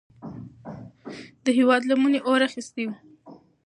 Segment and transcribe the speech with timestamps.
[1.43, 2.91] د هیواد لمنې اور اخیستی و.